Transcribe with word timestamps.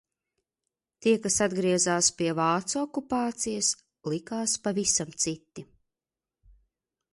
Tie 1.05 1.11
kas 1.25 1.35
atgriezās 1.45 2.09
pie 2.21 2.31
vācu 2.39 2.79
okupācijas 2.85 3.71
likās 4.15 4.57
pavisam 4.69 5.15
citi. 5.27 5.69